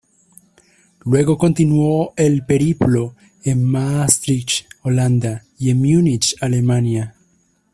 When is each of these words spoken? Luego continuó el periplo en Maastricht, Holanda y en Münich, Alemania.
Luego 1.05 1.37
continuó 1.37 2.13
el 2.17 2.43
periplo 2.43 3.13
en 3.43 3.63
Maastricht, 3.63 4.65
Holanda 4.81 5.45
y 5.59 5.69
en 5.69 5.79
Münich, 5.79 6.35
Alemania. 6.41 7.13